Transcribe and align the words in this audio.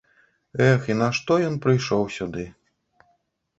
Эх, 0.69 0.87
і 0.91 0.95
нашто 1.01 1.37
ён 1.51 1.55
прыйшоў 1.67 2.03
сюды? 2.19 2.49